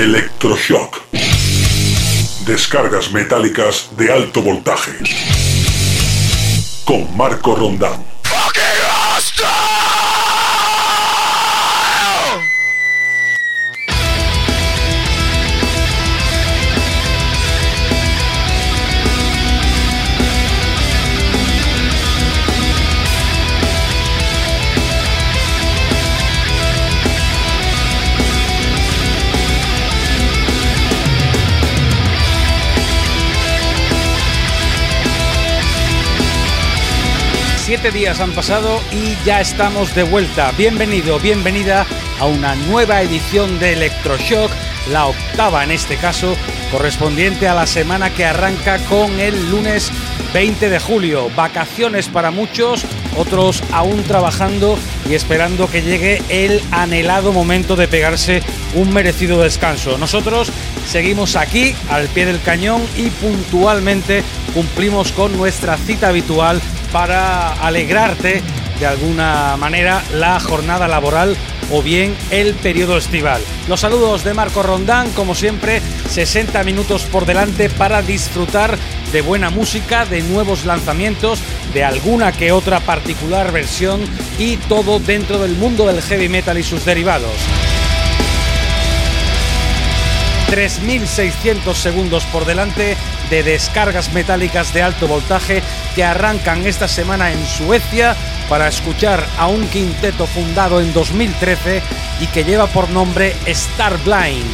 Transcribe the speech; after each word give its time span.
Electroshock. 0.00 1.02
Descargas 2.46 3.12
metálicas 3.12 3.90
de 3.98 4.10
alto 4.10 4.40
voltaje. 4.40 4.92
Con 6.86 7.14
Marco 7.14 7.54
Rondán. 7.54 8.09
Siete 37.80 37.98
días 37.98 38.20
han 38.20 38.32
pasado 38.32 38.78
y 38.92 39.16
ya 39.24 39.40
estamos 39.40 39.94
de 39.94 40.02
vuelta. 40.02 40.52
Bienvenido, 40.52 41.18
bienvenida 41.18 41.86
a 42.18 42.26
una 42.26 42.54
nueva 42.54 43.00
edición 43.00 43.58
de 43.58 43.72
Electroshock, 43.72 44.50
la 44.90 45.06
octava 45.06 45.64
en 45.64 45.70
este 45.70 45.96
caso, 45.96 46.36
correspondiente 46.70 47.48
a 47.48 47.54
la 47.54 47.66
semana 47.66 48.10
que 48.10 48.26
arranca 48.26 48.76
con 48.84 49.18
el 49.18 49.50
lunes 49.50 49.90
20 50.34 50.68
de 50.68 50.78
julio. 50.78 51.30
Vacaciones 51.34 52.08
para 52.08 52.30
muchos, 52.30 52.84
otros 53.16 53.62
aún 53.72 54.02
trabajando 54.02 54.78
y 55.08 55.14
esperando 55.14 55.66
que 55.70 55.80
llegue 55.80 56.22
el 56.28 56.60
anhelado 56.72 57.32
momento 57.32 57.76
de 57.76 57.88
pegarse 57.88 58.42
un 58.74 58.92
merecido 58.92 59.40
descanso. 59.40 59.96
Nosotros 59.96 60.52
seguimos 60.86 61.34
aquí 61.34 61.74
al 61.88 62.08
pie 62.08 62.26
del 62.26 62.42
cañón 62.42 62.82
y 62.94 63.08
puntualmente 63.08 64.22
cumplimos 64.52 65.12
con 65.12 65.34
nuestra 65.34 65.78
cita 65.78 66.08
habitual 66.08 66.60
para 66.92 67.52
alegrarte 67.54 68.42
de 68.78 68.86
alguna 68.86 69.56
manera 69.58 70.02
la 70.14 70.40
jornada 70.40 70.88
laboral 70.88 71.36
o 71.70 71.82
bien 71.82 72.16
el 72.30 72.54
periodo 72.54 72.96
estival. 72.96 73.40
Los 73.68 73.80
saludos 73.80 74.24
de 74.24 74.34
Marco 74.34 74.62
Rondán, 74.62 75.10
como 75.12 75.34
siempre, 75.34 75.80
60 76.08 76.64
minutos 76.64 77.02
por 77.04 77.26
delante 77.26 77.70
para 77.70 78.02
disfrutar 78.02 78.76
de 79.12 79.22
buena 79.22 79.50
música, 79.50 80.04
de 80.06 80.22
nuevos 80.22 80.64
lanzamientos, 80.64 81.40
de 81.74 81.84
alguna 81.84 82.32
que 82.32 82.52
otra 82.52 82.80
particular 82.80 83.52
versión 83.52 84.00
y 84.38 84.56
todo 84.56 84.98
dentro 84.98 85.38
del 85.38 85.56
mundo 85.56 85.86
del 85.86 86.02
heavy 86.02 86.28
metal 86.28 86.58
y 86.58 86.62
sus 86.62 86.84
derivados. 86.84 87.34
3.600 90.50 91.74
segundos 91.74 92.24
por 92.24 92.44
delante 92.44 92.96
de 93.30 93.42
descargas 93.44 94.12
metálicas 94.12 94.74
de 94.74 94.82
alto 94.82 95.06
voltaje 95.06 95.62
que 95.94 96.04
arrancan 96.04 96.66
esta 96.66 96.88
semana 96.88 97.30
en 97.30 97.46
Suecia 97.46 98.16
para 98.48 98.68
escuchar 98.68 99.24
a 99.38 99.46
un 99.46 99.66
quinteto 99.68 100.26
fundado 100.26 100.80
en 100.80 100.92
2013 100.92 101.82
y 102.20 102.26
que 102.28 102.44
lleva 102.44 102.66
por 102.66 102.90
nombre 102.90 103.34
Star 103.46 103.96
Blind. 104.04 104.44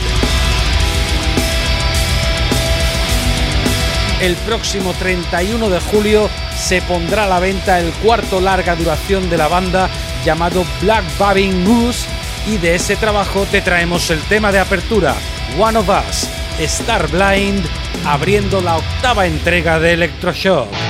El 4.21 4.35
próximo 4.37 4.95
31 4.95 5.69
de 5.69 5.81
julio 5.81 6.31
se 6.57 6.81
pondrá 6.83 7.25
a 7.25 7.29
la 7.29 7.39
venta 7.39 7.79
el 7.79 7.93
cuarto 7.93 8.41
larga 8.41 8.75
duración 8.75 9.29
de 9.29 9.37
la 9.37 9.49
banda 9.49 9.91
llamado 10.25 10.65
Black 10.81 11.05
Babbing 11.19 11.65
Moose 11.65 12.07
y 12.47 12.57
de 12.57 12.77
ese 12.77 12.97
trabajo 12.97 13.47
te 13.51 13.61
traemos 13.61 14.11
el 14.11 14.21
tema 14.23 14.53
de 14.53 14.61
apertura, 14.61 15.15
One 15.59 15.79
of 15.79 15.89
Us, 15.89 16.29
Star 16.61 17.09
Blind, 17.09 17.65
abriendo 18.07 18.61
la 18.61 18.77
octava 18.77 19.27
entrega 19.27 19.79
de 19.79 19.93
Electroshock. 19.93 20.86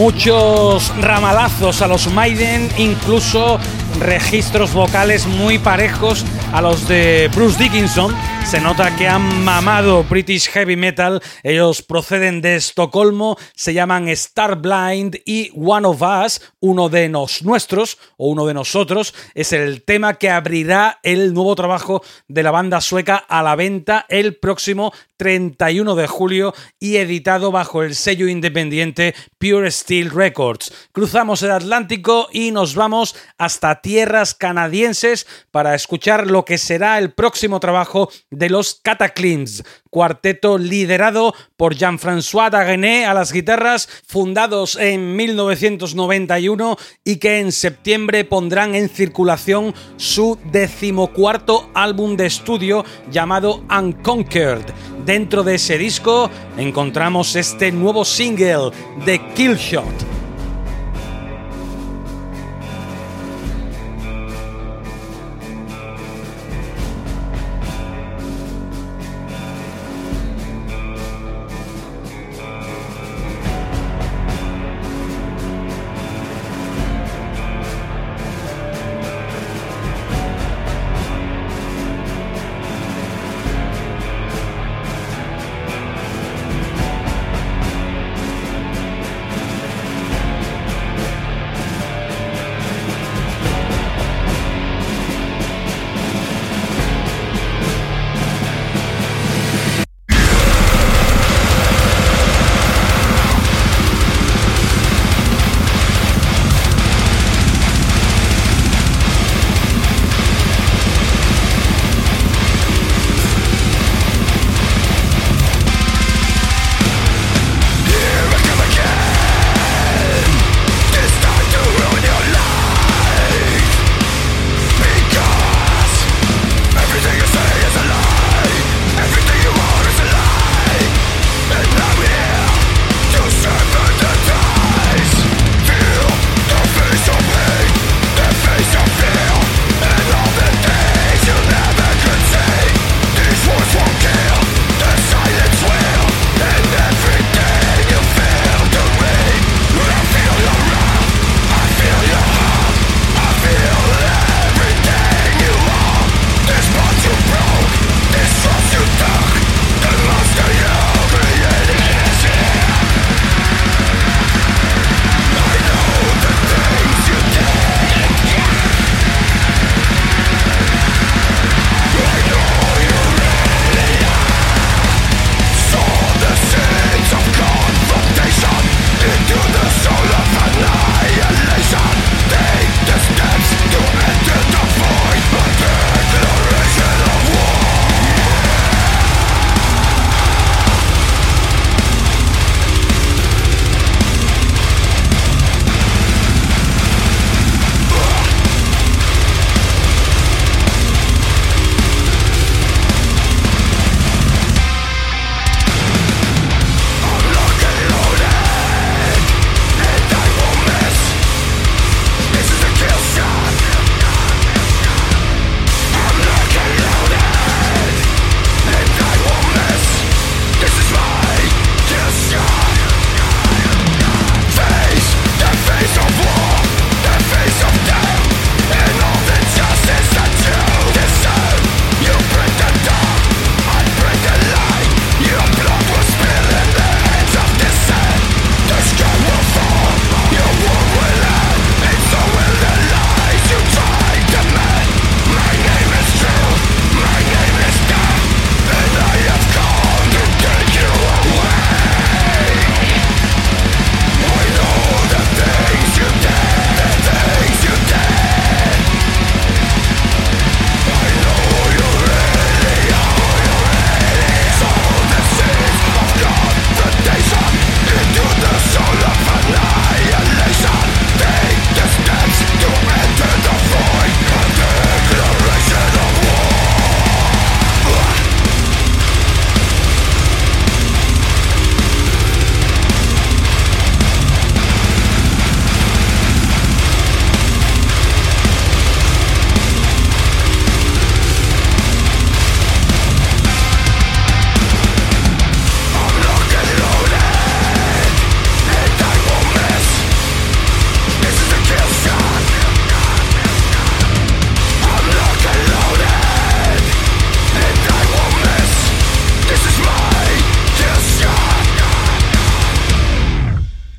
Muchos 0.00 0.94
ramalazos 0.98 1.82
a 1.82 1.86
los 1.86 2.10
Maiden, 2.10 2.70
incluso 2.78 3.60
registros 3.98 4.72
vocales 4.72 5.26
muy 5.26 5.58
parejos 5.58 6.24
a 6.52 6.60
los 6.60 6.88
de 6.88 7.28
Bruce 7.34 7.62
Dickinson. 7.62 8.14
Se 8.44 8.60
nota 8.60 8.96
que 8.96 9.06
han 9.06 9.44
mamado 9.44 10.02
British 10.04 10.48
Heavy 10.50 10.74
Metal. 10.76 11.22
Ellos 11.42 11.82
proceden 11.82 12.40
de 12.40 12.56
Estocolmo, 12.56 13.36
se 13.54 13.74
llaman 13.74 14.08
Star 14.08 14.56
Blind 14.56 15.20
y 15.24 15.52
One 15.54 15.86
of 15.86 16.02
Us, 16.02 16.40
uno 16.58 16.88
de 16.88 17.08
los 17.08 17.42
nuestros 17.42 17.98
o 18.16 18.28
uno 18.28 18.46
de 18.46 18.54
nosotros, 18.54 19.14
es 19.34 19.52
el 19.52 19.82
tema 19.82 20.14
que 20.14 20.30
abrirá 20.30 20.98
el 21.02 21.32
nuevo 21.32 21.54
trabajo 21.54 22.02
de 22.26 22.42
la 22.42 22.50
banda 22.50 22.80
sueca 22.80 23.16
a 23.16 23.42
la 23.42 23.54
venta 23.54 24.06
el 24.08 24.36
próximo 24.36 24.92
31 25.20 25.96
de 25.96 26.06
julio 26.06 26.54
y 26.78 26.96
editado 26.96 27.52
bajo 27.52 27.82
el 27.82 27.94
sello 27.94 28.26
independiente 28.26 29.14
Pure 29.38 29.70
Steel 29.70 30.10
Records. 30.10 30.72
Cruzamos 30.92 31.42
el 31.42 31.50
Atlántico 31.50 32.28
y 32.32 32.52
nos 32.52 32.74
vamos 32.74 33.14
hasta 33.36 33.82
tierras 33.82 34.32
canadienses 34.32 35.26
para 35.50 35.74
escuchar 35.74 36.26
lo 36.26 36.39
que 36.44 36.58
será 36.58 36.98
el 36.98 37.12
próximo 37.12 37.60
trabajo 37.60 38.10
de 38.30 38.50
los 38.50 38.80
Cataclysms, 38.82 39.64
cuarteto 39.90 40.58
liderado 40.58 41.34
por 41.56 41.74
Jean-François 41.74 42.50
Dagenet 42.50 43.06
a 43.06 43.14
las 43.14 43.32
guitarras, 43.32 43.88
fundados 44.06 44.76
en 44.76 45.16
1991 45.16 46.76
y 47.04 47.16
que 47.16 47.40
en 47.40 47.52
septiembre 47.52 48.24
pondrán 48.24 48.74
en 48.74 48.88
circulación 48.88 49.74
su 49.96 50.38
decimocuarto 50.52 51.70
álbum 51.74 52.16
de 52.16 52.26
estudio 52.26 52.84
llamado 53.10 53.64
Unconquered. 53.70 54.64
Dentro 55.04 55.42
de 55.42 55.56
ese 55.56 55.78
disco 55.78 56.30
encontramos 56.56 57.36
este 57.36 57.72
nuevo 57.72 58.04
single 58.04 58.70
de 59.04 59.20
Killshot. 59.34 60.19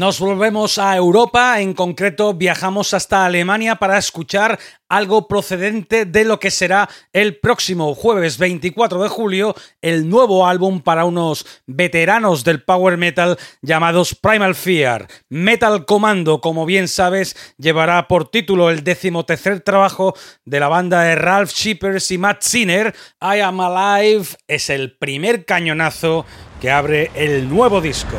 Nos 0.00 0.18
volvemos 0.18 0.78
a 0.78 0.96
Europa, 0.96 1.60
en 1.60 1.74
concreto 1.74 2.32
viajamos 2.32 2.94
hasta 2.94 3.26
Alemania 3.26 3.76
para 3.76 3.98
escuchar 3.98 4.58
algo 4.88 5.28
procedente 5.28 6.06
de 6.06 6.24
lo 6.24 6.40
que 6.40 6.50
será 6.50 6.88
el 7.12 7.38
próximo 7.38 7.94
jueves 7.94 8.38
24 8.38 9.02
de 9.02 9.10
julio 9.10 9.54
el 9.82 10.08
nuevo 10.08 10.46
álbum 10.46 10.80
para 10.80 11.04
unos 11.04 11.44
veteranos 11.66 12.44
del 12.44 12.62
power 12.62 12.96
metal 12.96 13.36
llamados 13.60 14.14
Primal 14.14 14.54
Fear. 14.54 15.06
Metal 15.28 15.84
Commando, 15.84 16.40
como 16.40 16.64
bien 16.64 16.88
sabes, 16.88 17.36
llevará 17.58 18.08
por 18.08 18.30
título 18.30 18.70
el 18.70 18.82
decimotercer 18.82 19.60
trabajo 19.60 20.14
de 20.46 20.60
la 20.60 20.68
banda 20.68 21.02
de 21.02 21.14
Ralph 21.14 21.52
Shippers 21.52 22.10
y 22.10 22.16
Matt 22.16 22.40
Sinner. 22.40 22.94
I 23.20 23.40
Am 23.40 23.60
Alive 23.60 24.28
es 24.48 24.70
el 24.70 24.96
primer 24.96 25.44
cañonazo 25.44 26.24
que 26.58 26.70
abre 26.70 27.10
el 27.14 27.50
nuevo 27.50 27.82
disco. 27.82 28.16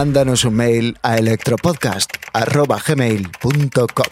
Mándanos 0.00 0.46
un 0.46 0.54
mail 0.54 0.96
a 1.02 1.18
electropodcast.gmail.com 1.18 4.06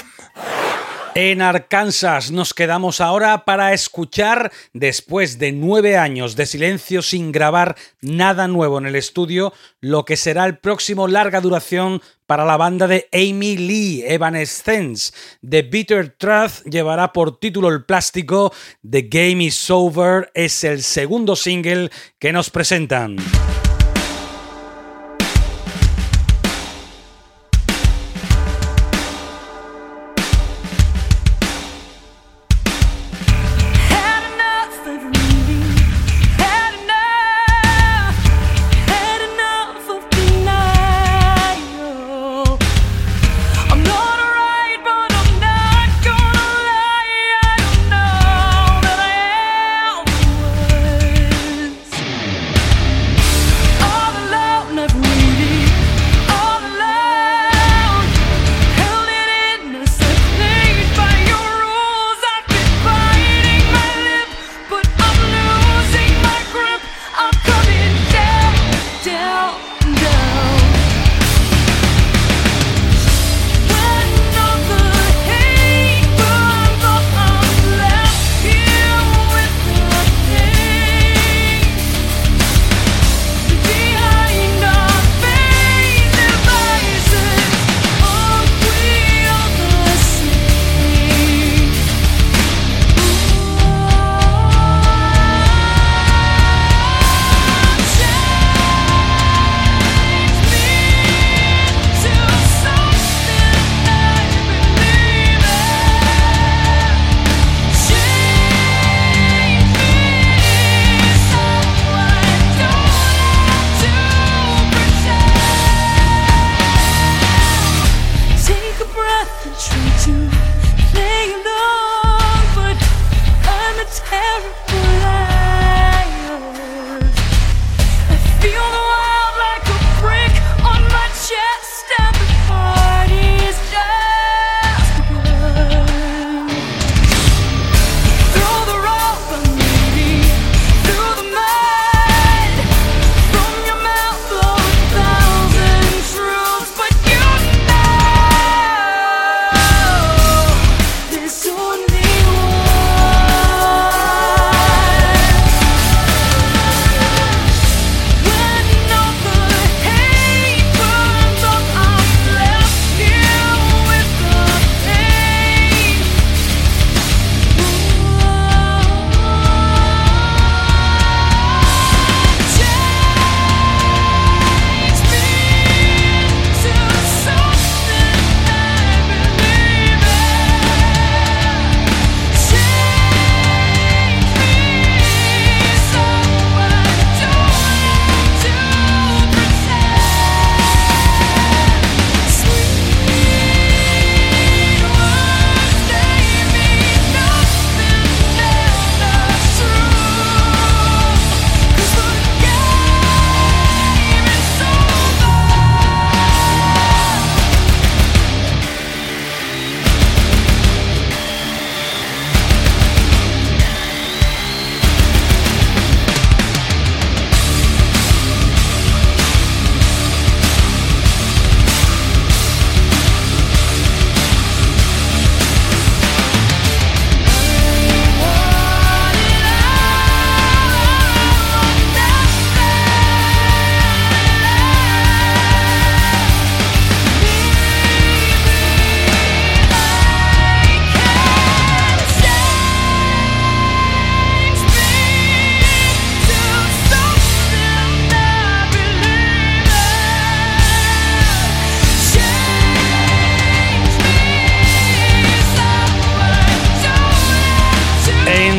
en 1.14 1.40
Arkansas 1.40 2.30
nos 2.30 2.52
quedamos 2.52 3.00
ahora 3.00 3.47
para 3.47 3.73
escuchar, 3.73 4.52
después 4.75 5.38
de 5.38 5.52
nueve 5.52 5.97
años 5.97 6.37
de 6.37 6.45
silencio 6.45 7.00
sin 7.00 7.33
grabar 7.33 7.75
nada 8.02 8.49
nuevo 8.49 8.76
en 8.78 8.85
el 8.85 8.97
estudio, 8.97 9.54
lo 9.80 10.04
que 10.04 10.18
será 10.18 10.45
el 10.45 10.59
próximo 10.59 11.09
larga 11.09 11.40
duración 11.40 12.02
para 12.26 12.45
la 12.45 12.59
banda 12.59 12.87
de 12.87 13.09
Amy 13.12 13.57
Lee, 13.57 14.04
Evanescence. 14.07 15.14
The 15.48 15.62
Bitter 15.62 16.14
Truth 16.18 16.64
llevará 16.70 17.14
por 17.14 17.40
título 17.40 17.70
el 17.70 17.87
plástico, 17.87 18.53
The 18.88 19.09
Game 19.11 19.42
is 19.42 19.70
Over 19.70 20.31
es 20.35 20.64
el 20.64 20.83
segundo 20.83 21.35
single 21.35 21.90
que 22.18 22.33
nos 22.33 22.51
presentan. 22.51 23.16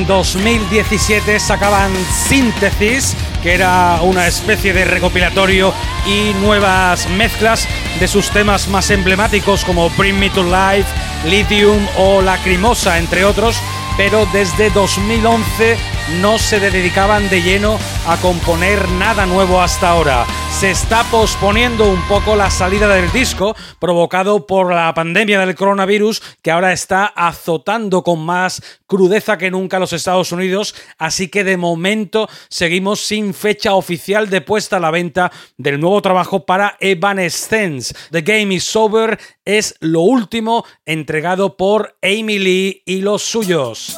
2017 0.10 1.40
sacaban 1.40 1.94
Síntesis, 2.28 3.16
que 3.44 3.54
era 3.54 4.00
una 4.02 4.28
especie 4.28 4.74
de 4.74 4.84
recopilatorio 4.84 5.72
y 6.08 6.34
nuevas 6.42 7.08
mezclas 7.10 7.68
de 8.00 8.08
sus 8.08 8.32
temas 8.32 8.68
más 8.70 8.90
emblemáticos 8.90 9.64
como 9.64 9.92
Bring 9.92 10.18
Me 10.18 10.32
to 10.32 10.42
Life, 10.44 10.90
Lithium 11.26 11.86
o 11.96 12.24
Lacrimosa, 12.24 12.98
entre 12.98 13.24
otros. 13.24 13.62
Pero 13.98 14.26
desde 14.34 14.72
2011 14.72 15.78
no 16.22 16.38
se 16.38 16.60
dedicaban 16.60 17.30
de 17.30 17.42
lleno 17.42 17.78
a 18.08 18.18
componer 18.18 18.90
nada 18.90 19.26
nuevo 19.26 19.62
hasta 19.62 19.90
ahora. 19.90 20.26
Se 20.52 20.72
está 20.72 21.04
posponiendo 21.06 21.90
un 21.90 22.02
poco 22.08 22.36
la 22.36 22.50
salida 22.50 22.88
del 22.88 23.12
disco, 23.12 23.56
provocado 23.80 24.46
por 24.46 24.74
la 24.74 24.94
pandemia 24.94 25.40
del 25.40 25.56
coronavirus, 25.56 26.22
que 26.42 26.52
ahora 26.52 26.74
está 26.74 27.06
azotando 27.06 28.04
con 28.04 28.26
más 28.26 28.62
crudeza 28.88 29.38
que 29.38 29.52
nunca 29.52 29.80
los 29.80 29.94
Estados 29.94 30.32
Unidos, 30.32 30.76
así 30.98 31.30
que 31.30 31.44
de 31.44 31.56
momento 31.56 32.28
seguimos 32.50 33.00
sin 33.02 33.34
fecha 33.34 33.74
oficial 33.74 34.30
de 34.30 34.42
puesta 34.42 34.78
a 34.78 34.82
la 34.82 34.92
venta 34.92 35.32
del 35.58 35.80
nuevo 35.80 36.02
trabajo 36.02 36.46
para 36.46 36.76
Evanescence. 36.80 37.96
The 38.12 38.22
Game 38.22 38.54
is 38.54 38.76
Over 38.76 39.18
es 39.46 39.76
lo 39.80 40.02
último 40.02 40.66
entregado 40.86 41.56
por 41.56 41.98
Amy 42.02 42.40
Lee 42.40 42.84
y 42.86 43.02
los 43.02 43.22
suyos. 43.22 43.98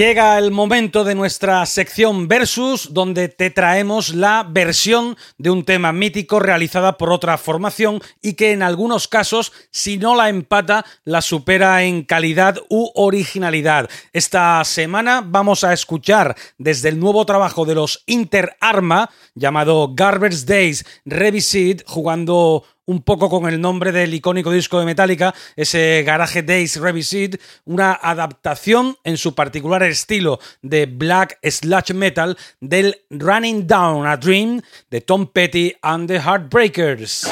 Llega 0.00 0.38
el 0.38 0.50
momento 0.50 1.04
de 1.04 1.14
nuestra 1.14 1.66
sección 1.66 2.26
Versus, 2.26 2.94
donde 2.94 3.28
te 3.28 3.50
traemos 3.50 4.14
la 4.14 4.46
versión 4.48 5.14
de 5.36 5.50
un 5.50 5.62
tema 5.62 5.92
mítico 5.92 6.40
realizada 6.40 6.96
por 6.96 7.12
otra 7.12 7.36
formación 7.36 8.00
y 8.22 8.32
que 8.32 8.52
en 8.52 8.62
algunos 8.62 9.08
casos, 9.08 9.52
si 9.70 9.98
no 9.98 10.16
la 10.16 10.30
empata, 10.30 10.86
la 11.04 11.20
supera 11.20 11.82
en 11.82 12.02
calidad 12.04 12.56
u 12.70 12.90
originalidad. 12.94 13.90
Esta 14.14 14.64
semana 14.64 15.22
vamos 15.22 15.64
a 15.64 15.74
escuchar 15.74 16.34
desde 16.56 16.88
el 16.88 16.98
nuevo 16.98 17.26
trabajo 17.26 17.66
de 17.66 17.74
los 17.74 18.02
Inter 18.06 18.56
Arma, 18.58 19.10
llamado 19.34 19.92
Garbage 19.94 20.46
Days 20.46 20.86
Revisit, 21.04 21.82
jugando 21.86 22.64
un 22.86 23.02
poco 23.02 23.30
con 23.30 23.48
el 23.48 23.60
nombre 23.60 23.92
del 23.92 24.12
icónico 24.14 24.50
disco 24.50 24.80
de 24.80 24.86
Metallica, 24.86 25.34
ese 25.56 26.02
Garage 26.04 26.42
Days 26.42 26.76
Revisit, 26.76 27.40
una 27.64 27.92
adaptación 27.92 28.96
en 29.04 29.16
su 29.16 29.34
particular 29.34 29.82
estilo 29.82 30.40
de 30.62 30.86
black 30.86 31.38
slash 31.42 31.92
metal 31.92 32.36
del 32.60 33.02
Running 33.10 33.66
Down 33.66 34.06
a 34.06 34.16
Dream 34.16 34.60
de 34.90 35.00
Tom 35.00 35.26
Petty 35.26 35.74
and 35.82 36.08
the 36.08 36.18
Heartbreakers. 36.20 37.30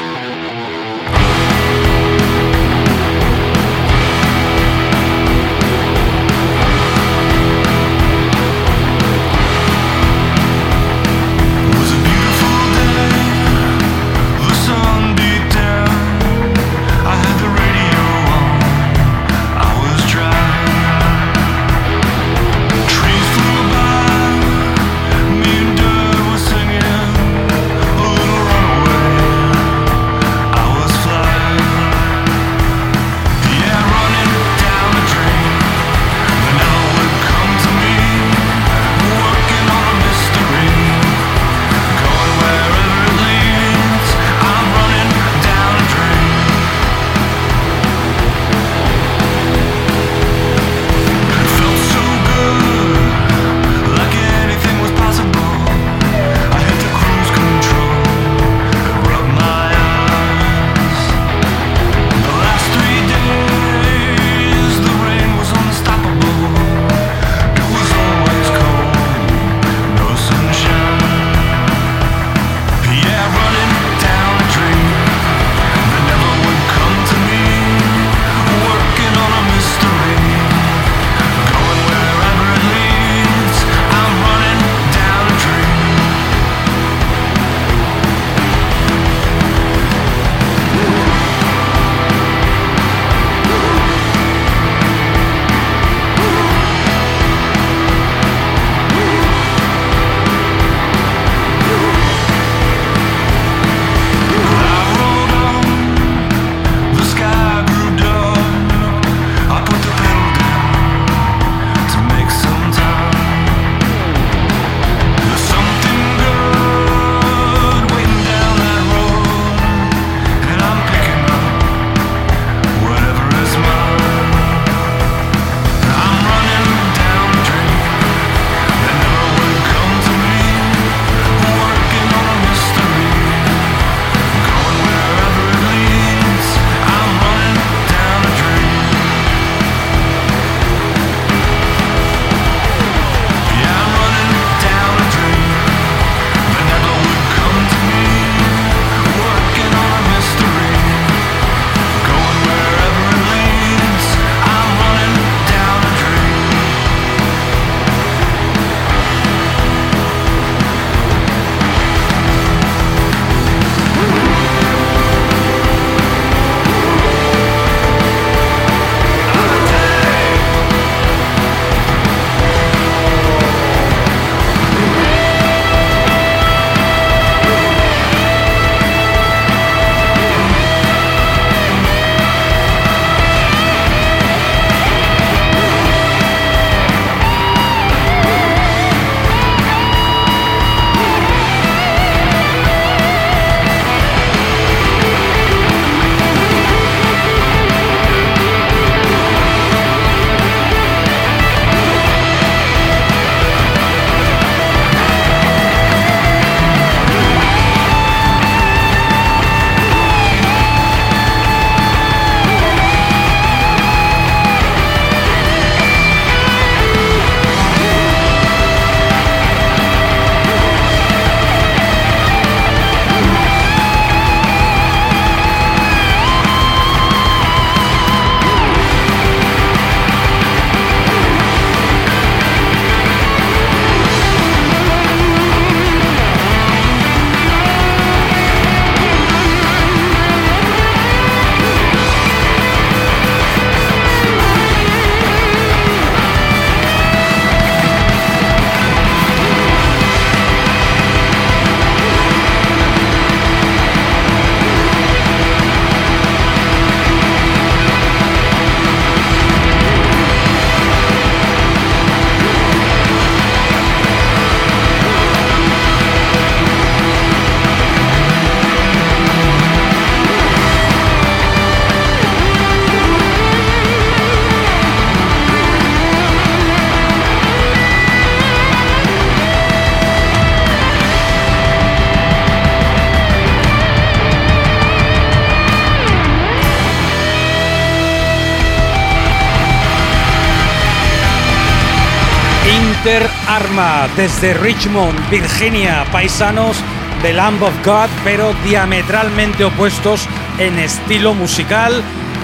Desde 294.29 294.53
Richmond, 294.53 295.31
Virginia, 295.31 296.05
paisanos 296.13 296.77
de 297.23 297.33
Lamb 297.33 297.63
of 297.63 297.73
God, 297.83 298.11
pero 298.25 298.53
diametralmente 298.63 299.65
opuestos 299.65 300.29
en 300.59 300.79
estilo 300.79 301.33
musical. 301.33 302.03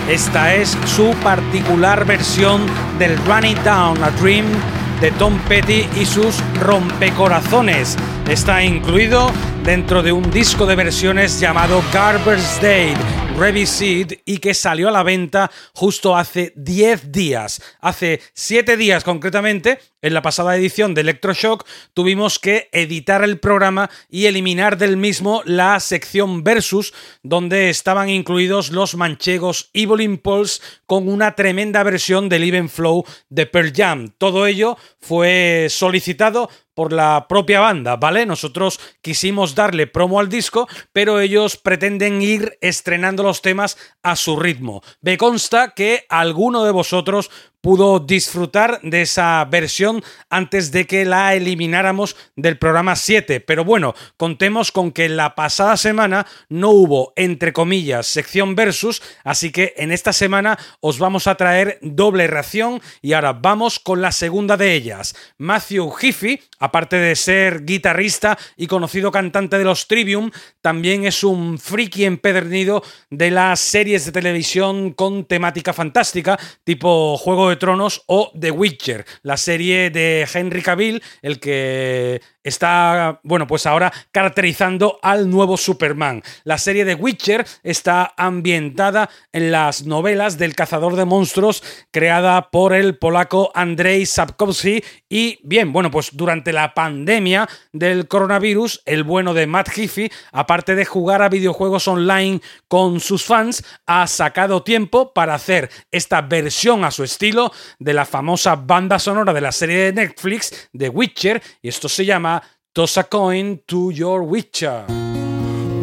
Esta 0.08 0.54
es 0.54 0.78
su 0.86 1.10
particular 1.22 2.06
versión 2.06 2.62
del 2.98 3.18
Running 3.26 3.62
Down 3.64 4.02
a 4.02 4.10
Dream 4.12 4.46
de 5.02 5.10
Tom 5.12 5.38
Petty 5.46 5.86
y 6.00 6.06
sus 6.06 6.36
rompecorazones. 6.62 7.98
Está 8.30 8.64
incluido 8.64 9.30
dentro 9.62 10.02
de 10.02 10.12
un 10.12 10.30
disco 10.30 10.64
de 10.64 10.76
versiones 10.76 11.38
llamado 11.38 11.82
Garbage 11.92 12.62
Day 12.62 12.94
Revisit 13.38 14.22
y 14.24 14.38
que 14.38 14.54
salió 14.54 14.88
a 14.88 14.92
la 14.92 15.02
venta 15.02 15.50
justo 15.84 16.16
hace 16.16 16.54
10 16.56 17.12
días. 17.12 17.60
Hace 17.78 18.22
7 18.32 18.78
días 18.78 19.04
concretamente, 19.04 19.80
en 20.00 20.14
la 20.14 20.22
pasada 20.22 20.56
edición 20.56 20.94
de 20.94 21.02
Electroshock, 21.02 21.66
tuvimos 21.92 22.38
que 22.38 22.70
editar 22.72 23.22
el 23.22 23.38
programa 23.38 23.90
y 24.08 24.24
eliminar 24.24 24.78
del 24.78 24.96
mismo 24.96 25.42
la 25.44 25.78
sección 25.80 26.42
Versus, 26.42 26.94
donde 27.22 27.68
estaban 27.68 28.08
incluidos 28.08 28.70
los 28.70 28.94
manchegos 28.94 29.68
Evil 29.74 30.00
Impulse 30.00 30.62
con 30.86 31.06
una 31.06 31.34
tremenda 31.34 31.82
versión 31.82 32.30
del 32.30 32.44
Even 32.44 32.70
Flow 32.70 33.04
de 33.28 33.44
Pearl 33.44 33.72
Jam. 33.76 34.08
Todo 34.16 34.46
ello 34.46 34.78
fue 35.00 35.66
solicitado 35.68 36.48
por 36.74 36.92
la 36.92 37.26
propia 37.28 37.60
banda, 37.60 37.96
¿vale? 37.96 38.26
Nosotros 38.26 38.80
quisimos 39.00 39.54
darle 39.54 39.86
promo 39.86 40.18
al 40.18 40.28
disco, 40.28 40.68
pero 40.92 41.20
ellos 41.20 41.56
pretenden 41.56 42.20
ir 42.20 42.58
estrenando 42.60 43.22
los 43.22 43.42
temas 43.42 43.78
a 44.02 44.16
su 44.16 44.36
ritmo. 44.36 44.82
Me 45.00 45.16
consta 45.16 45.70
que 45.74 46.06
alguno 46.08 46.64
de 46.64 46.72
vosotros 46.72 47.30
pudo 47.64 47.98
disfrutar 47.98 48.78
de 48.82 49.00
esa 49.00 49.42
versión 49.46 50.04
antes 50.28 50.70
de 50.70 50.86
que 50.86 51.06
la 51.06 51.34
elimináramos 51.34 52.14
del 52.36 52.58
programa 52.58 52.94
7. 52.94 53.40
Pero 53.40 53.64
bueno, 53.64 53.94
contemos 54.18 54.70
con 54.70 54.92
que 54.92 55.08
la 55.08 55.34
pasada 55.34 55.78
semana 55.78 56.26
no 56.50 56.68
hubo, 56.68 57.14
entre 57.16 57.54
comillas, 57.54 58.06
sección 58.06 58.54
versus, 58.54 59.00
así 59.24 59.50
que 59.50 59.72
en 59.78 59.92
esta 59.92 60.12
semana 60.12 60.58
os 60.80 60.98
vamos 60.98 61.26
a 61.26 61.36
traer 61.36 61.78
doble 61.80 62.26
ración 62.26 62.82
y 63.00 63.14
ahora 63.14 63.32
vamos 63.32 63.80
con 63.80 64.02
la 64.02 64.12
segunda 64.12 64.58
de 64.58 64.74
ellas. 64.74 65.16
Matthew 65.38 65.90
Hiffy, 66.02 66.42
aparte 66.58 66.96
de 66.96 67.16
ser 67.16 67.64
guitarrista 67.64 68.36
y 68.58 68.66
conocido 68.66 69.10
cantante 69.10 69.56
de 69.56 69.64
los 69.64 69.88
Trivium, 69.88 70.30
también 70.60 71.06
es 71.06 71.24
un 71.24 71.58
friki 71.58 72.04
empedernido 72.04 72.82
de 73.08 73.30
las 73.30 73.58
series 73.60 74.04
de 74.04 74.12
televisión 74.12 74.92
con 74.92 75.24
temática 75.24 75.72
fantástica, 75.72 76.38
tipo 76.62 77.16
Juego 77.16 77.53
Tronos 77.56 78.02
o 78.06 78.32
The 78.38 78.50
Witcher, 78.50 79.04
la 79.22 79.36
serie 79.36 79.90
de 79.90 80.26
Henry 80.32 80.62
Cavill, 80.62 81.02
el 81.22 81.40
que 81.40 82.20
está, 82.44 83.20
bueno, 83.24 83.46
pues 83.46 83.66
ahora 83.66 83.92
caracterizando 84.12 85.00
al 85.02 85.28
nuevo 85.28 85.56
Superman. 85.56 86.22
La 86.44 86.58
serie 86.58 86.84
de 86.84 86.94
Witcher 86.94 87.44
está 87.62 88.14
ambientada 88.16 89.10
en 89.32 89.50
las 89.50 89.84
novelas 89.84 90.38
del 90.38 90.54
cazador 90.54 90.94
de 90.94 91.06
monstruos 91.06 91.62
creada 91.90 92.50
por 92.50 92.74
el 92.74 92.98
polaco 92.98 93.50
Andrzej 93.54 94.06
Sapkowski 94.06 94.84
y 95.08 95.40
bien, 95.42 95.72
bueno, 95.72 95.90
pues 95.90 96.10
durante 96.12 96.52
la 96.52 96.74
pandemia 96.74 97.48
del 97.72 98.06
coronavirus, 98.08 98.82
el 98.84 99.04
bueno 99.04 99.32
de 99.32 99.46
Matt 99.46 99.70
Heafy, 99.76 100.10
aparte 100.32 100.74
de 100.74 100.84
jugar 100.84 101.22
a 101.22 101.28
videojuegos 101.28 101.88
online 101.88 102.40
con 102.68 103.00
sus 103.00 103.24
fans, 103.24 103.64
ha 103.86 104.06
sacado 104.06 104.62
tiempo 104.62 105.12
para 105.12 105.34
hacer 105.34 105.70
esta 105.90 106.20
versión 106.20 106.84
a 106.84 106.90
su 106.90 107.04
estilo 107.04 107.52
de 107.78 107.94
la 107.94 108.04
famosa 108.04 108.56
banda 108.56 108.98
sonora 108.98 109.32
de 109.32 109.40
la 109.40 109.52
serie 109.52 109.76
de 109.76 109.92
Netflix 109.92 110.68
de 110.72 110.88
Witcher 110.88 111.42
y 111.62 111.68
esto 111.68 111.88
se 111.88 112.04
llama 112.04 112.33
Toss 112.74 112.96
a 112.96 113.04
coin 113.04 113.60
to 113.68 113.90
your 113.90 114.24
witcher. 114.24 114.84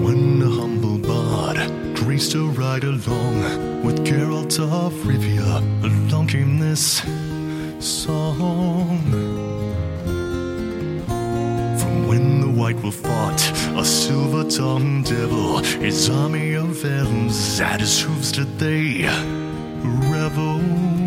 When 0.03 0.41
a 0.41 0.49
humble 0.49 0.97
bard 0.97 1.55
graced 1.95 2.33
to 2.33 2.49
ride 2.49 2.83
along 2.83 3.81
with 3.81 4.05
Geralt 4.05 4.59
of 4.59 4.91
Rivia, 5.05 5.61
along 5.85 6.27
came 6.27 6.59
this 6.59 7.01
song. 7.79 8.99
From 11.79 12.09
when 12.09 12.41
the 12.41 12.49
White 12.49 12.81
Wolf 12.83 12.95
fought 12.95 13.41
a 13.77 13.85
silver-tongued 13.85 15.05
devil, 15.05 15.59
his 15.59 16.09
army 16.09 16.55
of 16.55 16.83
elves 16.83 17.61
at 17.61 17.79
his 17.79 18.01
hooves 18.01 18.33
did 18.33 18.59
they 18.59 19.05
revel. 20.11 21.00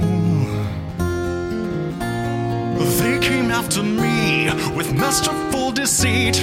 After 3.54 3.84
me 3.84 4.50
with 4.74 4.92
masterful 4.94 5.70
deceit, 5.70 6.36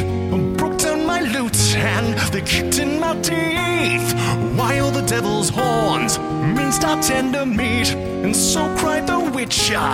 broke 0.57 0.77
down 0.77 1.05
my 1.05 1.19
loot 1.19 1.57
and 1.75 2.17
they 2.31 2.41
kicked 2.41 2.79
in 2.79 3.01
my 3.01 3.13
teeth. 3.21 4.07
While 4.57 4.91
the 4.91 5.01
devil's 5.01 5.49
horns 5.49 6.17
minced 6.55 6.85
our 6.85 7.01
tender 7.01 7.45
meat, 7.45 7.89
and 8.23 8.33
so 8.33 8.61
cried 8.77 9.07
the 9.07 9.19
witcher, 9.19 9.91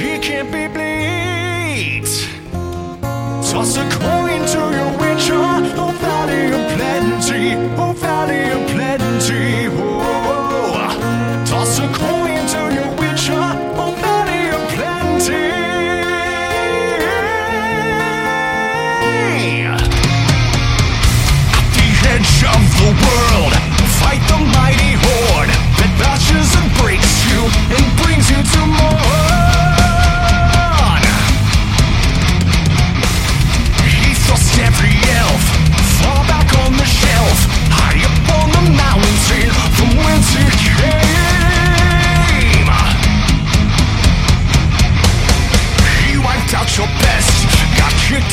he 0.00 0.18
can't 0.26 0.50
be 0.50 0.66
bleed. 0.74 2.08
Toss 3.48 3.76
a 3.76 3.86
coin 4.00 4.40
to 4.52 4.60
your 4.78 4.92
witcher, 5.02 5.46
oh 5.82 5.92
valley 6.00 6.46
of 6.56 6.64
plenty, 6.76 7.44
oh 7.82 7.92
valley 7.92 8.44
of 8.56 8.62
plenty. 8.70 9.68
Oh. 9.78 9.85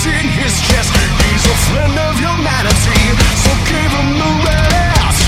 in 0.06 0.28
his 0.28 0.54
chest? 0.68 0.92
He's 1.24 1.46
a 1.48 1.58
friend 1.72 1.96
of 1.96 2.20
humanity 2.20 3.04
So 3.40 3.52
give 3.72 3.92
him 3.92 4.10
the 4.20 4.32
red 4.44 4.72
ass 5.00 5.20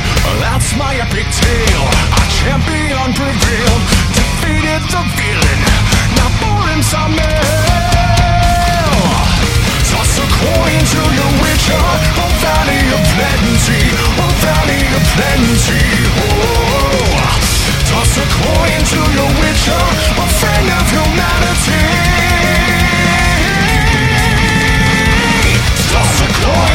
That's 0.43 0.75
my 0.75 0.95
epic 0.99 1.27
tale. 1.31 1.87
Our 2.19 2.27
champion 2.27 3.09
prevailed 3.15 3.83
Defeated 4.11 4.83
the 4.91 5.01
villain. 5.15 5.61
Now 6.19 6.29
for 6.39 6.59
him 6.67 6.81
some 6.83 7.15
Toss 9.87 10.13
a 10.19 10.25
coin 10.27 10.81
to 10.91 11.01
your 11.19 11.31
witcher. 11.39 11.85
A 12.19 12.27
valley 12.43 12.83
of 12.91 13.03
plenty 13.15 13.81
A 13.95 14.27
valley 14.43 14.83
of 14.91 15.03
plenty. 15.15 15.83
Oh. 16.19 17.15
Toss 17.87 18.13
a 18.19 18.25
coin 18.27 18.81
to 18.91 19.01
your 19.15 19.31
witcher. 19.39 19.83
A 20.19 20.27
friend 20.35 20.67
of 20.67 20.85
humanity. 20.91 22.74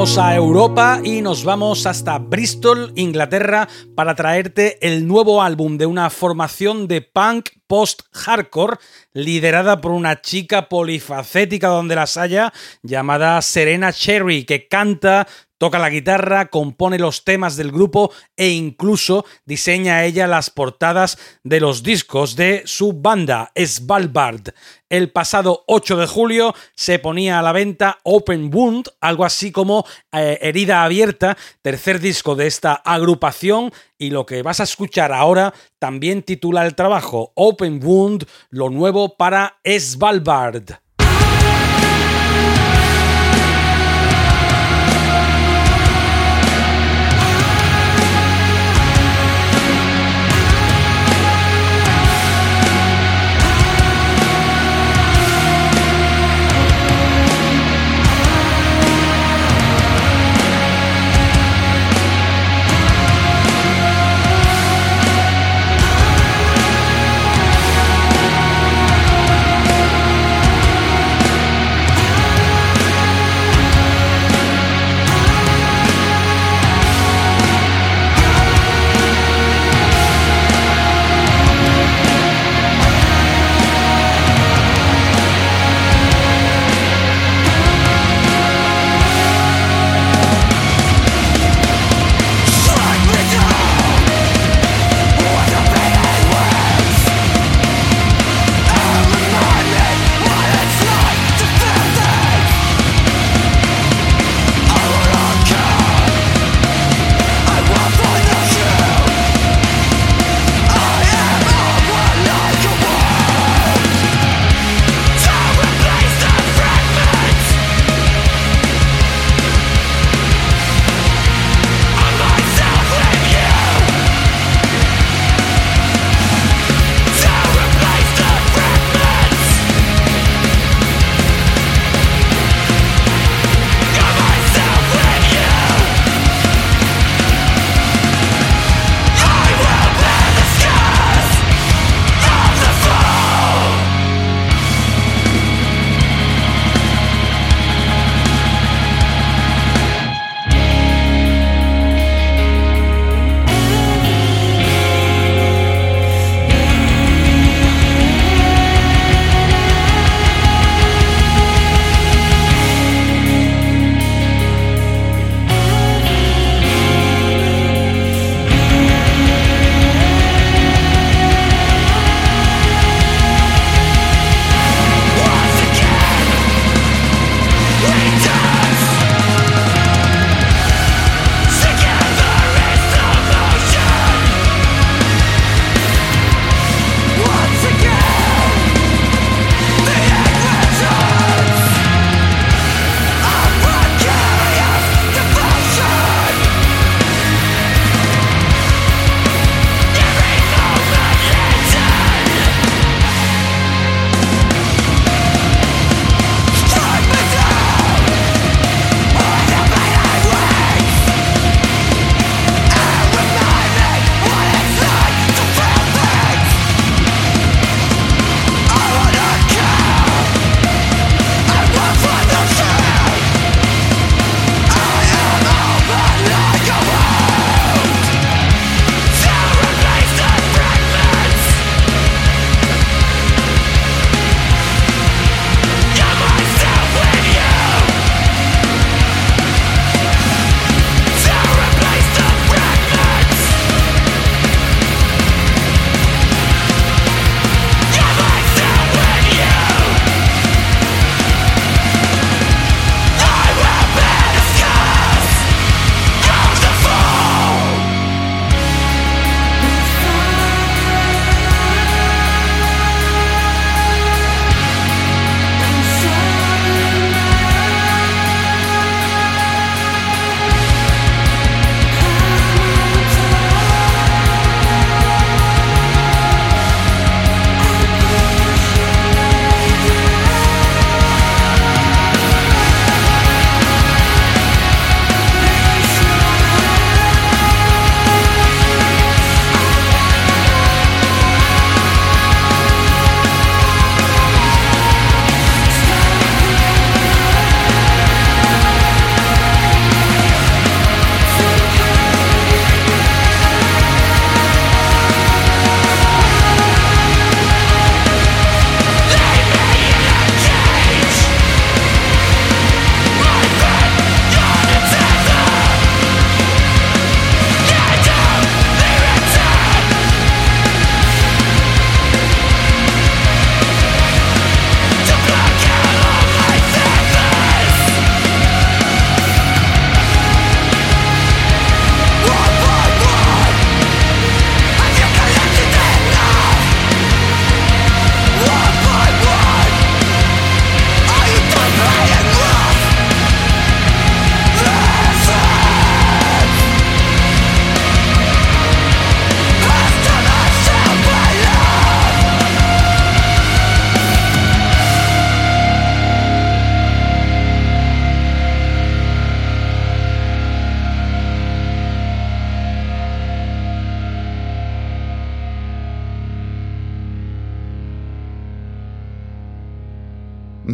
volvemos 0.00 0.18
a 0.18 0.34
Europa 0.34 1.00
y 1.04 1.20
nos 1.20 1.44
vamos 1.44 1.84
hasta 1.84 2.16
Bristol, 2.18 2.90
Inglaterra, 2.96 3.68
para 3.94 4.14
traerte 4.14 4.78
el 4.80 5.06
nuevo 5.06 5.42
álbum 5.42 5.76
de 5.76 5.84
una 5.84 6.08
formación 6.08 6.88
de 6.88 7.02
punk 7.02 7.50
post-hardcore 7.66 8.78
liderada 9.12 9.82
por 9.82 9.92
una 9.92 10.22
chica 10.22 10.70
polifacética 10.70 11.68
donde 11.68 11.96
las 11.96 12.16
haya 12.16 12.50
llamada 12.82 13.42
Serena 13.42 13.92
Cherry, 13.92 14.44
que 14.44 14.68
canta, 14.68 15.28
Toca 15.60 15.78
la 15.78 15.90
guitarra, 15.90 16.46
compone 16.46 16.98
los 16.98 17.22
temas 17.22 17.54
del 17.54 17.70
grupo 17.70 18.10
e 18.34 18.48
incluso 18.48 19.26
diseña 19.44 20.06
ella 20.06 20.26
las 20.26 20.48
portadas 20.48 21.18
de 21.44 21.60
los 21.60 21.82
discos 21.82 22.34
de 22.34 22.62
su 22.64 22.94
banda, 22.94 23.52
Svalbard. 23.54 24.54
El 24.88 25.12
pasado 25.12 25.64
8 25.66 25.98
de 25.98 26.06
julio 26.06 26.54
se 26.74 26.98
ponía 26.98 27.38
a 27.38 27.42
la 27.42 27.52
venta 27.52 27.98
Open 28.04 28.50
Wound, 28.50 28.88
algo 29.02 29.26
así 29.26 29.52
como 29.52 29.84
eh, 30.12 30.38
Herida 30.40 30.82
Abierta, 30.82 31.36
tercer 31.60 32.00
disco 32.00 32.34
de 32.36 32.46
esta 32.46 32.72
agrupación, 32.72 33.70
y 33.98 34.08
lo 34.08 34.24
que 34.24 34.40
vas 34.40 34.60
a 34.60 34.64
escuchar 34.64 35.12
ahora 35.12 35.52
también 35.78 36.22
titula 36.22 36.64
el 36.64 36.74
trabajo 36.74 37.32
Open 37.34 37.84
Wound, 37.84 38.26
lo 38.48 38.70
nuevo 38.70 39.14
para 39.18 39.60
Svalbard. 39.62 40.80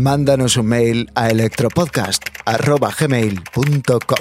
Mándanos 0.07 0.57
un 0.57 0.67
mail 0.67 1.11
a 1.17 1.31
electropodcast.gmail.com 1.31 4.19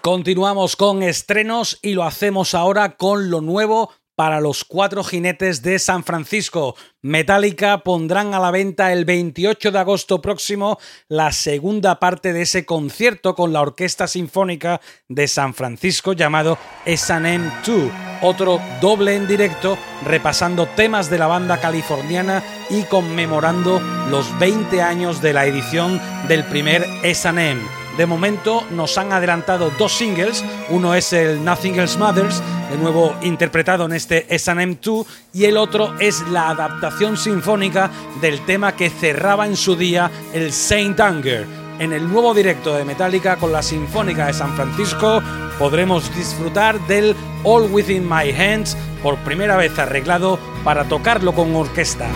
Continuamos 0.00 0.76
con 0.76 1.02
estrenos 1.02 1.80
y 1.82 1.94
lo 1.94 2.04
hacemos 2.04 2.54
ahora 2.54 2.96
con 2.96 3.28
lo 3.28 3.40
nuevo 3.40 3.90
para 4.16 4.40
los 4.40 4.64
cuatro 4.64 5.04
jinetes 5.04 5.62
de 5.62 5.78
San 5.78 6.02
Francisco. 6.02 6.74
Metallica 7.02 7.84
pondrán 7.84 8.34
a 8.34 8.40
la 8.40 8.50
venta 8.50 8.92
el 8.92 9.04
28 9.04 9.70
de 9.70 9.78
agosto 9.78 10.20
próximo 10.20 10.78
la 11.08 11.30
segunda 11.30 12.00
parte 12.00 12.32
de 12.32 12.42
ese 12.42 12.64
concierto 12.64 13.34
con 13.34 13.52
la 13.52 13.60
Orquesta 13.60 14.08
Sinfónica 14.08 14.80
de 15.08 15.28
San 15.28 15.54
Francisco 15.54 16.14
llamado 16.14 16.58
S&M 16.84 17.52
2, 17.64 17.90
otro 18.22 18.60
doble 18.80 19.14
en 19.14 19.28
directo 19.28 19.78
repasando 20.04 20.66
temas 20.66 21.10
de 21.10 21.18
la 21.18 21.26
banda 21.26 21.60
californiana 21.60 22.42
y 22.70 22.82
conmemorando 22.84 23.80
los 24.10 24.36
20 24.38 24.82
años 24.82 25.20
de 25.20 25.34
la 25.34 25.46
edición 25.46 26.00
del 26.26 26.44
primer 26.44 26.86
S&M. 27.02 27.85
De 27.96 28.04
momento 28.04 28.62
nos 28.72 28.98
han 28.98 29.12
adelantado 29.12 29.72
dos 29.78 29.92
singles, 29.92 30.44
uno 30.68 30.94
es 30.94 31.14
el 31.14 31.42
Nothing 31.42 31.80
Else 31.80 31.98
Matters, 31.98 32.42
de 32.70 32.76
nuevo 32.76 33.14
interpretado 33.22 33.86
en 33.86 33.92
este 33.92 34.26
S&M 34.34 34.78
2, 34.82 35.06
y 35.32 35.44
el 35.44 35.56
otro 35.56 35.94
es 35.98 36.20
la 36.28 36.50
adaptación 36.50 37.16
sinfónica 37.16 37.90
del 38.20 38.44
tema 38.44 38.76
que 38.76 38.90
cerraba 38.90 39.46
en 39.46 39.56
su 39.56 39.76
día 39.76 40.10
el 40.34 40.52
Saint 40.52 41.00
Anger. 41.00 41.46
En 41.78 41.92
el 41.92 42.10
nuevo 42.10 42.34
directo 42.34 42.74
de 42.74 42.84
Metallica 42.84 43.36
con 43.36 43.52
la 43.52 43.62
Sinfónica 43.62 44.26
de 44.26 44.32
San 44.34 44.54
Francisco 44.56 45.22
podremos 45.58 46.14
disfrutar 46.14 46.78
del 46.86 47.14
All 47.44 47.70
Within 47.70 48.06
My 48.08 48.30
Hands 48.30 48.76
por 49.02 49.16
primera 49.18 49.56
vez 49.56 49.78
arreglado 49.78 50.38
para 50.64 50.84
tocarlo 50.84 51.34
con 51.34 51.54
orquesta. 51.54 52.08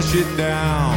Crush 0.00 0.14
it 0.14 0.36
down. 0.36 0.94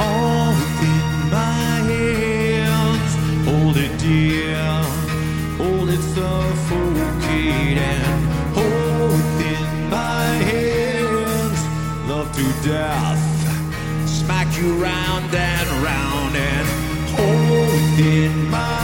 All 0.00 0.50
within 0.50 1.30
my 1.30 1.78
hands, 1.92 3.12
hold 3.46 3.76
it 3.76 3.96
dear, 4.00 4.58
hold 5.56 5.88
it 5.88 6.02
suffocating. 6.14 8.02
Hold 8.58 9.12
within 9.12 9.88
my 9.88 10.24
hands, 10.50 11.60
love 12.08 12.32
to 12.32 12.68
death, 12.68 13.22
smack 14.08 14.48
you 14.58 14.74
round 14.82 15.32
and 15.32 15.68
round 15.80 16.34
and 16.34 16.66
hold 17.14 17.68
within 17.72 18.50
my 18.50 18.81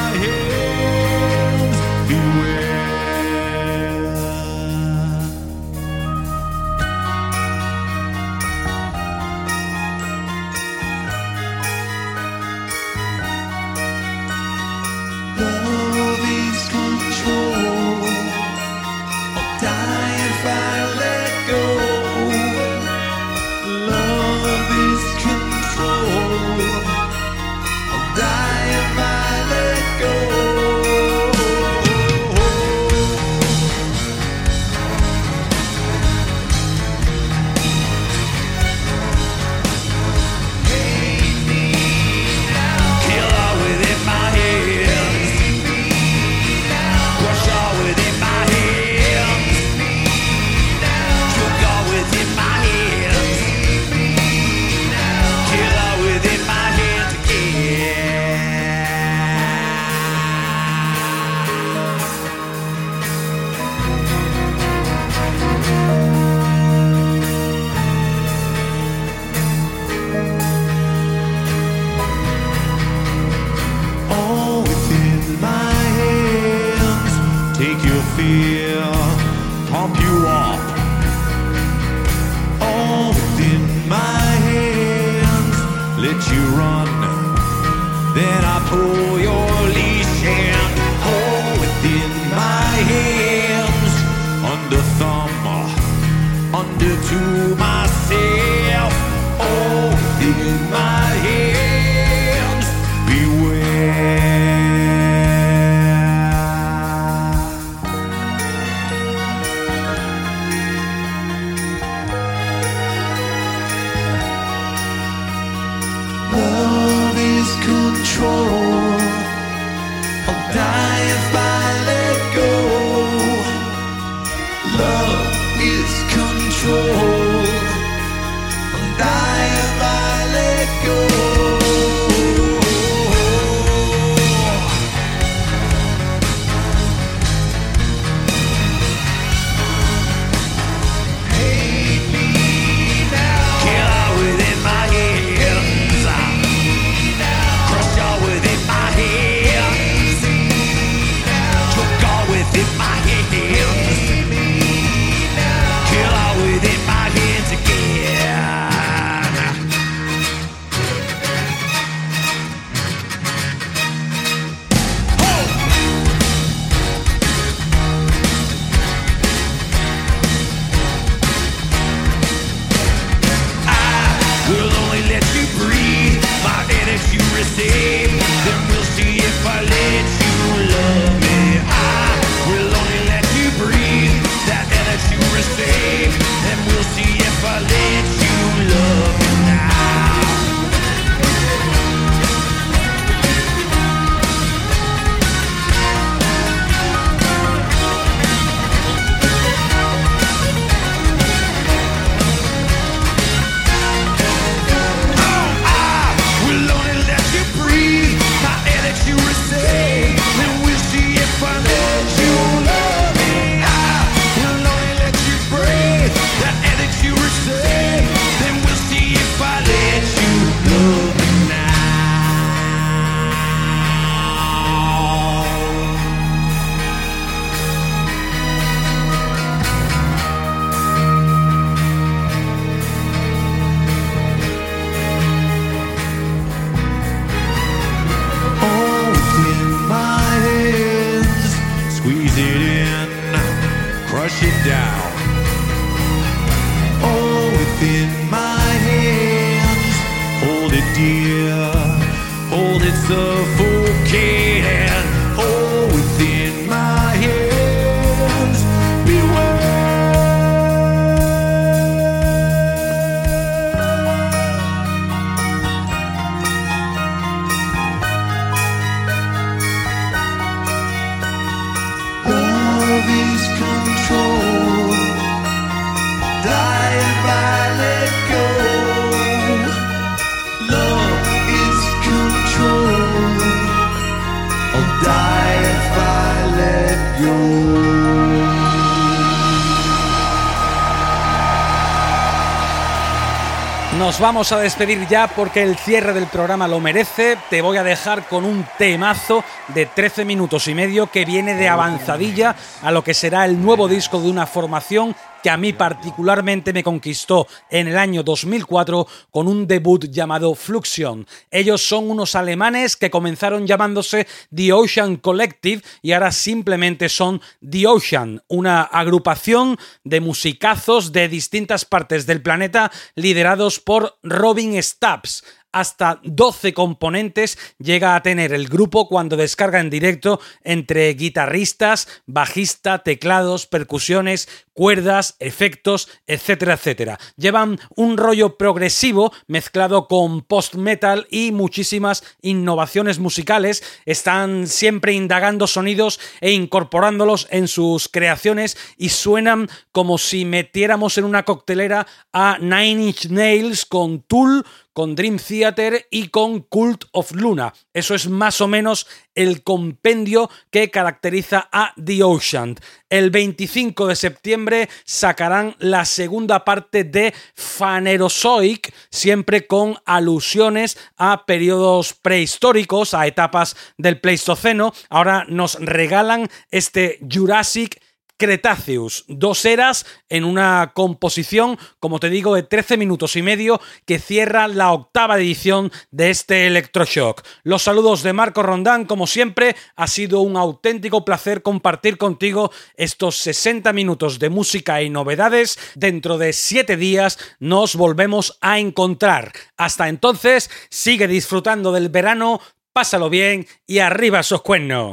Nos 293.99 294.21
vamos 294.21 294.53
a 294.53 294.61
despedir 294.61 295.09
ya 295.09 295.27
porque 295.27 295.61
el 295.61 295.77
cierre 295.77 296.13
del 296.13 296.29
programa 296.29 296.69
lo 296.69 296.79
merece. 296.79 297.37
Te 297.51 297.61
voy 297.61 297.79
a 297.79 297.83
dejar 297.83 298.29
con 298.29 298.45
un 298.45 298.65
temazo 298.79 299.43
de 299.75 299.87
13 299.87 300.25
minutos 300.25 300.69
y 300.69 300.75
medio 300.75 301.09
que 301.09 301.25
viene 301.25 301.57
de 301.57 301.69
avanzadilla 301.69 302.55
a 302.81 302.93
lo 302.93 303.03
que 303.03 303.13
será 303.13 303.45
el 303.45 303.61
nuevo 303.61 303.89
disco 303.89 304.21
de 304.21 304.31
una 304.31 304.47
formación 304.47 305.17
que 305.43 305.51
a 305.51 305.57
mí 305.57 305.73
particularmente 305.73 306.73
me 306.73 306.83
conquistó 306.83 307.47
en 307.71 307.89
el 307.89 307.99
año 307.99 308.23
2004 308.23 309.07
con 309.31 309.49
un 309.49 309.67
debut 309.67 310.07
llamado 310.11 310.55
Fluxion. 310.55 311.27
Ellos 311.51 311.83
son 311.83 312.11
unos 312.11 312.35
alemanes 312.35 312.97
que 312.97 313.11
comenzaron 313.11 313.67
llamándose 313.67 314.27
The 314.55 314.73
Ocean 314.73 315.17
Collective 315.17 315.83
y 316.03 316.13
ahora 316.13 316.33
simplemente 316.33 317.09
son 317.09 317.41
The 317.69 317.87
Ocean, 317.87 318.43
una 318.49 318.83
agrupación 318.83 319.79
de 320.05 320.21
musicazos 320.21 321.13
de 321.13 321.29
distintas 321.29 321.85
partes 321.85 322.27
del 322.27 322.43
planeta 322.43 322.91
liderados 323.15 323.81
por 323.81 324.19
Robin 324.23 324.83
Stubbs 324.83 325.45
hasta 325.73 326.21
12 326.25 326.73
componentes 326.73 327.59
llega 327.79 328.17
a 328.17 328.23
tener 328.23 328.53
el 328.53 328.69
grupo 328.69 329.09
cuando 329.09 329.37
descarga 329.37 329.81
en 329.81 329.91
directo 329.91 330.41
entre 330.65 331.13
guitarristas, 331.15 332.09
bajista, 332.27 333.03
teclados, 333.03 333.67
percusiones, 333.67 334.49
cuerdas, 334.79 335.35
efectos, 335.41 336.09
etcétera, 336.29 336.75
etcétera. 336.75 337.19
Llevan 337.37 337.81
un 337.97 338.17
rollo 338.17 338.57
progresivo 338.57 339.33
mezclado 339.49 340.07
con 340.07 340.43
post-metal 340.43 341.27
y 341.33 341.51
muchísimas 341.51 342.23
innovaciones 342.43 343.19
musicales. 343.19 343.83
Están 344.07 344.69
siempre 344.69 345.15
indagando 345.15 345.67
sonidos 345.67 346.21
e 346.41 346.53
incorporándolos 346.53 347.49
en 347.51 347.67
sus 347.67 348.09
creaciones 348.09 348.77
y 348.97 349.09
suenan 349.09 349.69
como 349.91 350.17
si 350.17 350.45
metiéramos 350.45 351.19
en 351.19 351.25
una 351.25 351.43
coctelera 351.43 352.07
a 352.33 352.59
Nine 352.61 353.09
Inch 353.09 353.27
Nails 353.31 353.85
con 353.85 354.23
Tool, 354.23 354.65
con 354.93 355.15
Dream 355.15 355.39
Theater 355.39 356.07
y 356.11 356.27
con 356.29 356.61
Cult 356.61 357.05
of 357.13 357.31
Luna. 357.33 357.73
Eso 357.95 358.15
es 358.15 358.29
más 358.29 358.61
o 358.61 358.67
menos 358.67 359.07
el 359.37 359.63
compendio 359.63 360.51
que 360.73 360.91
caracteriza 360.91 361.69
a 361.71 361.95
The 362.05 362.25
Ocean. 362.25 362.75
El 363.09 363.31
25 363.31 364.09
de 364.09 364.17
septiembre 364.17 364.68
sacarán 365.05 365.77
la 365.79 366.05
segunda 366.05 366.65
parte 366.65 367.05
de 367.05 367.35
Phanerozoic, 367.55 368.93
siempre 369.11 369.67
con 369.67 369.97
alusiones 370.05 370.99
a 371.17 371.45
periodos 371.47 372.15
prehistóricos, 372.15 373.15
a 373.15 373.27
etapas 373.27 373.77
del 373.97 374.21
Pleistoceno. 374.21 374.93
Ahora 375.09 375.45
nos 375.49 375.75
regalan 375.81 376.49
este 376.71 377.19
Jurassic 377.31 378.01
Cretaceous, 378.39 379.25
dos 379.27 379.65
eras 379.65 380.07
en 380.29 380.45
una 380.45 380.93
composición, 380.95 381.77
como 381.99 382.21
te 382.21 382.31
digo, 382.31 382.55
de 382.55 382.63
13 382.63 382.97
minutos 382.97 383.35
y 383.37 383.43
medio 383.43 383.81
que 384.07 384.19
cierra 384.19 384.69
la 384.69 384.93
octava 384.93 385.37
edición 385.37 385.91
de 386.13 386.31
este 386.31 386.67
Electroshock. 386.69 387.43
Los 387.65 387.83
saludos 387.83 388.23
de 388.23 388.33
Marco 388.33 388.63
Rondán, 388.63 389.05
como 389.07 389.27
siempre, 389.27 389.75
ha 389.97 390.07
sido 390.07 390.41
un 390.41 390.57
auténtico 390.57 391.25
placer 391.25 391.63
compartir 391.63 392.17
contigo 392.17 392.71
estos 392.95 393.37
60 393.37 393.93
minutos 393.93 394.39
de 394.39 394.51
música 394.51 395.03
y 395.03 395.11
novedades. 395.11 395.79
Dentro 395.97 396.39
de 396.39 396.53
7 396.53 396.97
días 396.97 397.39
nos 397.59 397.97
volvemos 397.97 398.57
a 398.61 398.79
encontrar. 398.79 399.53
Hasta 399.77 400.09
entonces, 400.09 400.71
sigue 400.91 401.27
disfrutando 401.27 401.91
del 401.91 402.09
verano, 402.09 402.61
pásalo 402.93 403.29
bien 403.31 403.67
y 403.87 403.99
arriba 403.99 404.41
esos 404.41 404.63
cuernos. 404.63 405.13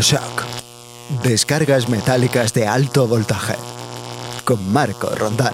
Electroshock. 0.00 0.44
Descargas 1.22 1.90
metálicas 1.90 2.54
de 2.54 2.66
alto 2.66 3.06
voltaje. 3.06 3.56
Con 4.44 4.72
Marco 4.72 5.10
Rondán. 5.14 5.52